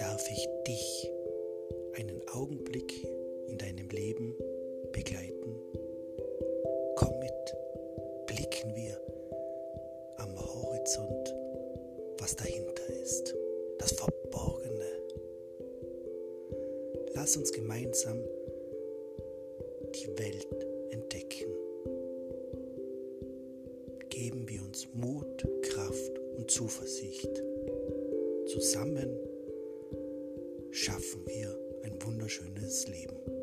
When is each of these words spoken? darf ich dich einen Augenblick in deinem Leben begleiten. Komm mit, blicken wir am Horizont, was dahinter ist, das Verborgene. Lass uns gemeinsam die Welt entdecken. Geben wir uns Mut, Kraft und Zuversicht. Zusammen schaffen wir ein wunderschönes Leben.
darf 0.00 0.30
ich 0.30 0.48
dich 0.66 1.12
einen 1.96 2.26
Augenblick 2.28 3.04
in 3.48 3.58
deinem 3.58 3.90
Leben 3.90 4.34
begleiten. 4.92 5.54
Komm 6.96 7.18
mit, 7.18 7.54
blicken 8.26 8.74
wir 8.74 8.98
am 10.16 10.34
Horizont, 10.38 11.34
was 12.18 12.34
dahinter 12.34 12.86
ist, 13.02 13.34
das 13.78 13.92
Verborgene. 13.92 14.86
Lass 17.14 17.36
uns 17.36 17.52
gemeinsam 17.52 18.18
die 19.94 20.08
Welt 20.18 20.66
entdecken. 20.92 21.50
Geben 24.08 24.48
wir 24.48 24.62
uns 24.62 24.88
Mut, 24.94 25.46
Kraft 25.62 26.18
und 26.38 26.50
Zuversicht. 26.50 27.42
Zusammen 28.46 29.29
schaffen 30.72 31.26
wir 31.26 31.58
ein 31.84 32.00
wunderschönes 32.02 32.86
Leben. 32.86 33.39